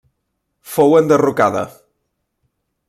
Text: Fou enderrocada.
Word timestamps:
Fou 0.75 0.95
enderrocada. 1.01 1.63